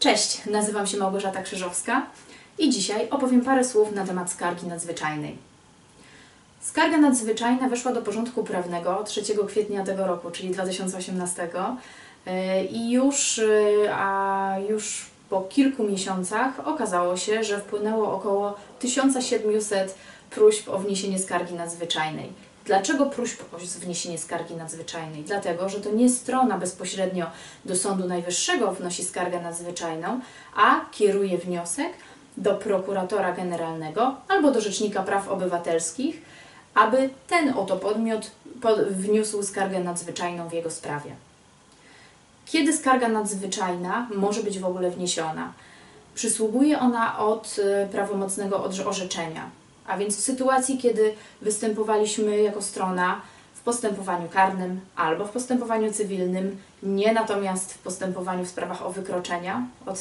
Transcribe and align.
Cześć, 0.00 0.46
nazywam 0.46 0.86
się 0.86 0.98
Małgorzata 0.98 1.42
Krzyżowska 1.42 2.06
i 2.58 2.70
dzisiaj 2.70 3.08
opowiem 3.10 3.40
parę 3.40 3.64
słów 3.64 3.92
na 3.92 4.06
temat 4.06 4.30
skargi 4.30 4.66
nadzwyczajnej. 4.66 5.36
Skarga 6.60 6.98
nadzwyczajna 6.98 7.68
weszła 7.68 7.92
do 7.92 8.02
porządku 8.02 8.44
prawnego 8.44 9.04
3 9.04 9.22
kwietnia 9.48 9.84
tego 9.84 10.06
roku, 10.06 10.30
czyli 10.30 10.50
2018 10.50 11.48
yy, 12.26 12.32
i 12.64 12.90
już, 12.90 13.38
yy, 13.38 13.94
a 13.94 14.56
już 14.68 15.06
po 15.30 15.40
kilku 15.40 15.84
miesiącach 15.84 16.68
okazało 16.68 17.16
się, 17.16 17.44
że 17.44 17.60
wpłynęło 17.60 18.14
około 18.14 18.54
1700 18.78 19.94
próśb 20.30 20.68
o 20.68 20.78
wniesienie 20.78 21.18
skargi 21.18 21.54
nadzwyczajnej. 21.54 22.32
Dlaczego 22.70 23.06
próśb 23.06 23.40
o 23.54 23.56
wniesienie 23.80 24.18
skargi 24.18 24.54
nadzwyczajnej? 24.54 25.22
Dlatego, 25.22 25.68
że 25.68 25.80
to 25.80 25.90
nie 25.92 26.08
strona 26.08 26.58
bezpośrednio 26.58 27.26
do 27.64 27.76
Sądu 27.76 28.08
Najwyższego 28.08 28.72
wnosi 28.72 29.04
skargę 29.04 29.40
nadzwyczajną, 29.40 30.20
a 30.56 30.80
kieruje 30.92 31.38
wniosek 31.38 31.92
do 32.36 32.54
prokuratora 32.54 33.32
generalnego 33.32 34.16
albo 34.28 34.50
do 34.50 34.60
Rzecznika 34.60 35.02
Praw 35.02 35.28
Obywatelskich, 35.28 36.22
aby 36.74 37.10
ten 37.28 37.54
oto 37.58 37.76
podmiot 37.76 38.30
wniósł 38.90 39.42
skargę 39.42 39.80
nadzwyczajną 39.80 40.48
w 40.48 40.52
jego 40.52 40.70
sprawie. 40.70 41.10
Kiedy 42.46 42.72
skarga 42.72 43.08
nadzwyczajna 43.08 44.08
może 44.14 44.42
być 44.42 44.58
w 44.58 44.64
ogóle 44.64 44.90
wniesiona? 44.90 45.52
Przysługuje 46.14 46.80
ona 46.80 47.18
od 47.18 47.56
y, 47.58 47.88
prawomocnego 47.92 48.64
orzeczenia, 48.86 49.50
a 49.86 49.98
więc 49.98 50.16
w 50.16 50.20
sytuacji, 50.20 50.78
kiedy 50.78 51.14
występowaliśmy 51.42 52.42
jako 52.42 52.62
strona 52.62 53.20
w 53.54 53.62
postępowaniu 53.62 54.28
karnym 54.28 54.80
albo 54.96 55.24
w 55.24 55.30
postępowaniu 55.30 55.92
cywilnym, 55.92 56.58
nie 56.82 57.12
natomiast 57.12 57.74
w 57.74 57.78
postępowaniu 57.78 58.44
w 58.44 58.48
sprawach 58.48 58.86
o 58.86 58.90
wykroczenia, 58.90 59.66
od 59.86 59.98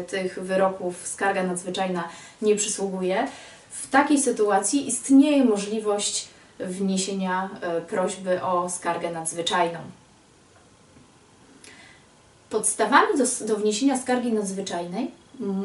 y, 0.00 0.04
tych 0.04 0.42
wyroków 0.42 1.06
skarga 1.06 1.42
nadzwyczajna 1.42 2.08
nie 2.42 2.56
przysługuje, 2.56 3.28
w 3.70 3.90
takiej 3.90 4.18
sytuacji 4.18 4.88
istnieje 4.88 5.44
możliwość 5.44 6.28
wniesienia 6.60 7.50
y, 7.78 7.80
prośby 7.80 8.42
o 8.42 8.70
skargę 8.70 9.10
nadzwyczajną. 9.10 9.78
Podstawami 12.50 13.18
do, 13.18 13.46
do 13.46 13.56
wniesienia 13.56 13.98
skargi 13.98 14.32
nadzwyczajnej 14.32 15.10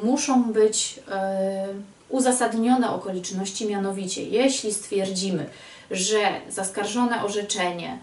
muszą 0.03 0.43
być 0.43 0.99
e, 1.11 1.67
uzasadnione 2.13 2.89
okoliczności, 2.91 3.65
mianowicie 3.65 4.23
jeśli 4.23 4.73
stwierdzimy, 4.73 5.45
że 5.91 6.17
zaskarżone 6.49 7.23
orzeczenie 7.23 7.97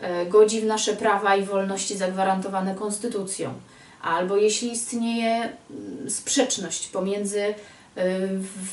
e, 0.00 0.26
godzi 0.26 0.60
w 0.60 0.64
nasze 0.64 0.92
prawa 0.92 1.36
i 1.36 1.44
wolności 1.44 1.96
zagwarantowane 1.96 2.74
konstytucją, 2.74 3.52
albo 4.02 4.36
jeśli 4.36 4.72
istnieje 4.72 5.34
mm, 5.34 6.10
sprzeczność 6.10 6.88
pomiędzy 6.88 7.40
e, 7.40 7.54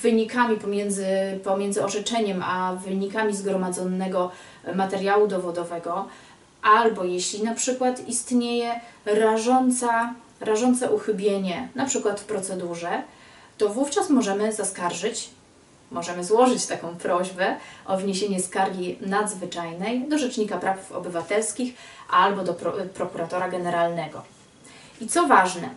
wynikami, 0.01 0.57
pomiędzy, 0.57 1.05
pomiędzy 1.43 1.83
orzeczeniem 1.83 2.43
a 2.43 2.75
wynikami 2.75 3.35
zgromadzonego 3.35 4.31
materiału 4.75 5.27
dowodowego, 5.27 6.07
albo 6.61 7.03
jeśli 7.03 7.43
na 7.43 7.55
przykład 7.55 8.07
istnieje 8.07 8.79
rażąca, 9.05 10.13
rażące 10.39 10.91
uchybienie, 10.91 11.69
na 11.75 11.85
przykład 11.85 12.19
w 12.19 12.25
procedurze, 12.25 13.03
to 13.61 13.69
wówczas 13.69 14.09
możemy 14.09 14.53
zaskarżyć, 14.53 15.29
możemy 15.91 16.23
złożyć 16.23 16.65
taką 16.65 16.95
prośbę 16.95 17.55
o 17.85 17.97
wniesienie 17.97 18.41
skargi 18.41 18.97
nadzwyczajnej 19.01 20.09
do 20.09 20.17
Rzecznika 20.17 20.57
Praw 20.57 20.91
Obywatelskich 20.91 21.73
albo 22.09 22.43
do 22.43 22.53
pro, 22.53 22.73
prokuratora 22.93 23.49
generalnego. 23.49 24.21
I 25.01 25.07
co 25.07 25.27
ważne, 25.27 25.69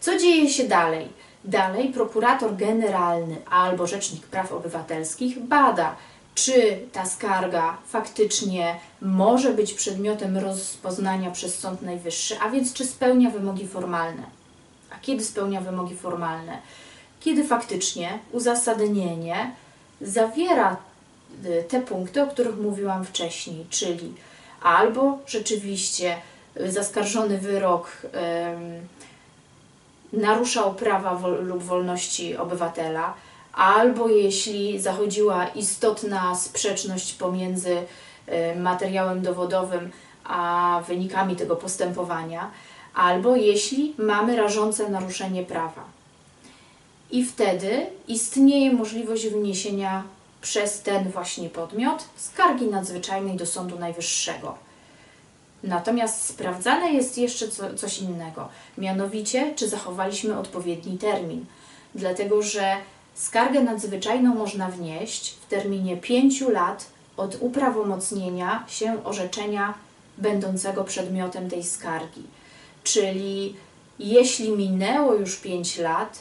co 0.00 0.18
dzieje 0.18 0.50
się 0.50 0.64
dalej? 0.64 1.08
Dalej 1.44 1.88
prokurator 1.88 2.56
generalny 2.56 3.36
albo 3.50 3.86
Rzecznik 3.86 4.26
Praw 4.26 4.52
Obywatelskich 4.52 5.38
bada, 5.40 5.96
czy 6.34 6.78
ta 6.92 7.06
skarga 7.06 7.76
faktycznie 7.86 8.78
może 9.02 9.50
być 9.54 9.74
przedmiotem 9.74 10.38
rozpoznania 10.38 11.30
przez 11.30 11.58
Sąd 11.58 11.82
Najwyższy, 11.82 12.36
a 12.40 12.50
więc 12.50 12.72
czy 12.72 12.86
spełnia 12.86 13.30
wymogi 13.30 13.68
formalne. 13.68 14.22
A 14.90 14.98
kiedy 15.02 15.24
spełnia 15.24 15.60
wymogi 15.60 15.96
formalne? 15.96 16.58
Kiedy 17.20 17.44
faktycznie 17.44 18.18
uzasadnienie 18.32 19.50
zawiera 20.00 20.76
y, 21.44 21.64
te 21.68 21.80
punkty, 21.80 22.22
o 22.22 22.26
których 22.26 22.56
mówiłam 22.56 23.04
wcześniej, 23.04 23.66
czyli 23.70 24.14
albo 24.62 25.18
rzeczywiście 25.26 26.16
zaskarżony 26.66 27.38
wyrok 27.38 28.02
naruszał 30.12 30.74
prawa 30.74 31.26
lub 31.26 31.62
wolności 31.62 32.36
obywatela, 32.36 33.14
albo 33.52 34.08
jeśli 34.08 34.80
zachodziła 34.80 35.46
istotna 35.46 36.34
sprzeczność 36.34 37.14
pomiędzy 37.14 37.76
y, 37.76 38.56
materiałem 38.56 39.22
dowodowym 39.22 39.90
a 40.24 40.82
wynikami 40.88 41.36
tego 41.36 41.56
postępowania, 41.56 42.50
albo 42.94 43.36
jeśli 43.36 43.94
mamy 43.98 44.36
rażące 44.36 44.88
naruszenie 44.88 45.42
prawa. 45.42 45.97
I 47.10 47.24
wtedy 47.24 47.86
istnieje 48.08 48.72
możliwość 48.72 49.26
wniesienia 49.26 50.04
przez 50.40 50.82
ten 50.82 51.10
właśnie 51.10 51.48
podmiot 51.48 52.04
skargi 52.16 52.66
nadzwyczajnej 52.66 53.36
do 53.36 53.46
Sądu 53.46 53.78
Najwyższego. 53.78 54.58
Natomiast 55.62 56.24
sprawdzane 56.24 56.92
jest 56.92 57.18
jeszcze 57.18 57.48
co, 57.48 57.74
coś 57.74 57.98
innego, 57.98 58.48
mianowicie 58.78 59.54
czy 59.56 59.68
zachowaliśmy 59.68 60.38
odpowiedni 60.38 60.98
termin, 60.98 61.46
dlatego 61.94 62.42
że 62.42 62.76
Skargę 63.18 63.62
nadzwyczajną 63.62 64.34
można 64.34 64.68
wnieść 64.68 65.30
w 65.30 65.46
terminie 65.46 65.96
5 65.96 66.40
lat 66.40 66.86
od 67.16 67.36
uprawomocnienia 67.40 68.64
się 68.68 69.04
orzeczenia 69.04 69.74
będącego 70.18 70.84
przedmiotem 70.84 71.50
tej 71.50 71.64
skargi. 71.64 72.22
Czyli 72.84 73.54
jeśli 73.98 74.50
minęło 74.50 75.14
już 75.14 75.36
5 75.36 75.78
lat, 75.78 76.18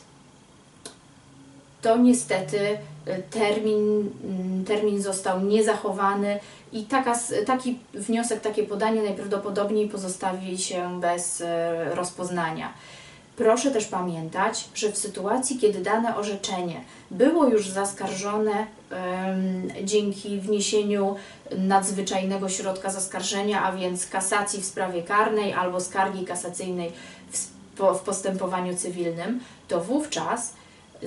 to 1.88 1.98
niestety 1.98 2.60
y, 3.08 3.24
termin, 3.30 4.10
mm, 4.24 4.66
termin 4.66 5.02
został 5.02 5.42
niezachowany 5.42 6.40
i 6.74 6.84
taka, 6.84 7.20
taki 7.46 7.80
wniosek, 7.94 8.42
takie 8.42 8.64
podanie 8.64 9.04
najprawdopodobniej 9.04 9.90
pozostawi 9.90 10.58
się 10.58 11.02
bez 11.02 11.42
y, 11.42 11.46
rozpoznania. 11.94 12.74
Proszę 13.36 13.72
też 13.72 13.86
pamiętać, 13.86 14.70
że 14.76 14.92
w 14.92 14.98
sytuacji, 14.98 15.58
kiedy 15.58 15.80
dane 15.80 16.16
orzeczenie 16.16 16.82
było 17.12 17.48
już 17.48 17.70
zaskarżone 17.70 18.52
um, 18.52 19.68
dzięki 19.84 20.40
wniesieniu 20.40 21.16
nadzwyczajnego 21.58 22.50
środka 22.50 22.90
zaskarżenia, 22.90 23.64
a 23.64 23.72
więc 23.72 24.08
kasacji 24.08 24.62
w 24.62 24.66
sprawie 24.66 25.04
karnej 25.04 25.54
albo 25.54 25.80
skargi 25.80 26.26
kasacyjnej 26.26 26.92
w, 27.32 27.98
w 27.98 28.00
postępowaniu 28.00 28.76
cywilnym, 28.76 29.40
to 29.68 29.82
wówczas 29.82 30.54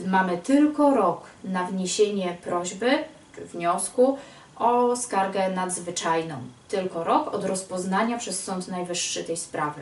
mamy 0.06 0.38
tylko 0.38 0.94
rok 0.94 1.22
na 1.44 1.64
wniesienie 1.64 2.36
prośby 2.44 2.90
czy 3.36 3.44
wniosku 3.44 4.18
o 4.56 4.96
skargę 4.96 5.50
nadzwyczajną. 5.50 6.36
Tylko 6.68 7.04
rok 7.04 7.34
od 7.34 7.44
rozpoznania 7.44 8.18
przez 8.18 8.44
Sąd 8.44 8.68
Najwyższy 8.68 9.24
tej 9.24 9.36
sprawy. 9.36 9.80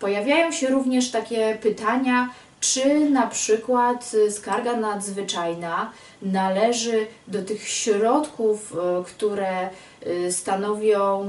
Pojawiają 0.00 0.52
się 0.52 0.68
również 0.68 1.10
takie 1.10 1.58
pytania, 1.62 2.28
czy 2.60 3.10
na 3.10 3.26
przykład 3.26 4.14
y, 4.14 4.32
skarga 4.32 4.76
nadzwyczajna 4.76 5.92
należy 6.22 7.06
do 7.28 7.42
tych 7.42 7.68
środków, 7.68 8.72
y, 8.72 9.04
które 9.04 9.70
y, 10.06 10.32
stanowią, 10.32 11.28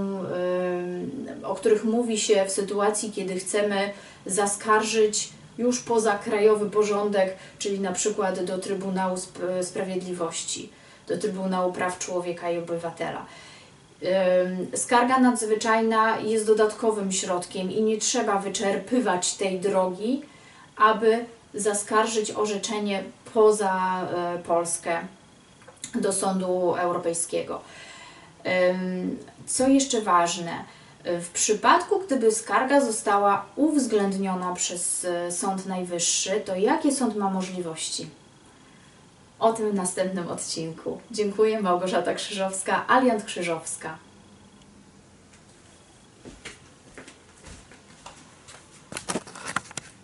o 1.44 1.56
których 1.56 1.84
mówi 1.84 2.18
się 2.18 2.46
w 2.46 2.52
sytuacji, 2.52 3.12
kiedy 3.12 3.40
chcemy 3.40 3.94
zaskarżyć 4.26 5.30
już 5.60 5.80
poza 5.80 6.18
krajowy 6.18 6.70
porządek, 6.70 7.36
czyli 7.60 7.80
na 7.80 7.92
przykład 7.92 8.44
do 8.44 8.58
Trybunału 8.58 9.18
Sprawiedliwości, 9.62 10.70
do 11.08 11.18
Trybunału 11.18 11.74
Praw 11.74 12.00
Człowieka 12.00 12.52
i 12.52 12.58
Obywatela. 12.58 13.26
Skarga 14.76 15.20
nadzwyczajna 15.20 16.20
jest 16.20 16.48
dodatkowym 16.48 17.12
środkiem 17.12 17.72
i 17.72 17.82
nie 17.82 17.98
trzeba 17.98 18.40
wyczerpywać 18.40 19.34
tej 19.34 19.60
drogi, 19.60 20.22
aby 20.78 21.26
zaskarżyć 21.54 22.32
orzeczenie 22.32 23.04
poza 23.34 24.02
e, 24.02 24.40
Polskę 24.40 25.00
do 25.96 26.14
Sądu 26.14 26.76
Europejskiego. 26.76 27.62
Co 29.46 29.68
jeszcze 29.68 30.02
ważne, 30.02 30.52
w 31.06 31.30
przypadku, 31.30 32.00
gdyby 32.00 32.32
skarga 32.32 32.82
została 32.82 33.46
uwzględniona 33.56 34.54
przez 34.54 35.06
e, 35.06 35.32
Sąd 35.32 35.66
Najwyższy, 35.66 36.42
to 36.46 36.56
jakie 36.56 36.92
sąd 36.92 37.16
ma 37.16 37.30
możliwości? 37.30 38.08
O 39.40 39.54
tym 39.54 39.72
w 39.72 39.74
następnym 39.74 40.28
odcinku. 40.28 41.00
Dziękuję, 41.12 41.62
Małgorzata 41.62 42.14
Krzyżowska, 42.14 42.86
Aliant 42.88 43.24
Krzyżowska. 43.24 43.98